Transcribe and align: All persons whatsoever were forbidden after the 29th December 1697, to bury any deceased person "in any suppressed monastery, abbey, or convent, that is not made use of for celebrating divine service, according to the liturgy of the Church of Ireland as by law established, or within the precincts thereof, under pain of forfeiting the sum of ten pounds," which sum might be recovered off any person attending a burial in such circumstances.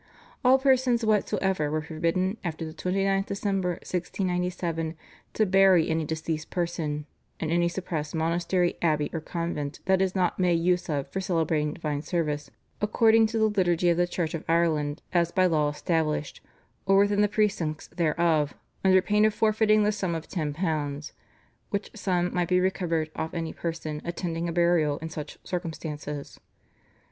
All 0.43 0.57
persons 0.57 1.05
whatsoever 1.05 1.69
were 1.69 1.83
forbidden 1.83 2.37
after 2.43 2.65
the 2.65 2.73
29th 2.73 3.27
December 3.27 3.69
1697, 3.85 4.95
to 5.33 5.45
bury 5.45 5.89
any 5.91 6.05
deceased 6.05 6.49
person 6.49 7.05
"in 7.39 7.51
any 7.51 7.67
suppressed 7.69 8.15
monastery, 8.15 8.79
abbey, 8.81 9.11
or 9.13 9.21
convent, 9.21 9.79
that 9.85 10.01
is 10.01 10.15
not 10.15 10.39
made 10.39 10.55
use 10.59 10.89
of 10.89 11.07
for 11.09 11.21
celebrating 11.21 11.75
divine 11.75 12.01
service, 12.01 12.49
according 12.81 13.27
to 13.27 13.37
the 13.37 13.45
liturgy 13.47 13.89
of 13.89 13.97
the 13.97 14.07
Church 14.07 14.33
of 14.33 14.43
Ireland 14.49 15.03
as 15.13 15.31
by 15.31 15.45
law 15.45 15.69
established, 15.69 16.41
or 16.87 16.97
within 16.97 17.21
the 17.21 17.27
precincts 17.27 17.85
thereof, 17.89 18.55
under 18.83 19.03
pain 19.03 19.23
of 19.23 19.35
forfeiting 19.35 19.83
the 19.83 19.91
sum 19.91 20.15
of 20.15 20.27
ten 20.27 20.51
pounds," 20.51 21.13
which 21.69 21.91
sum 21.93 22.33
might 22.33 22.49
be 22.49 22.59
recovered 22.59 23.11
off 23.15 23.35
any 23.35 23.53
person 23.53 24.01
attending 24.03 24.49
a 24.49 24.51
burial 24.51 24.97
in 24.97 25.09
such 25.09 25.37
circumstances. 25.43 26.39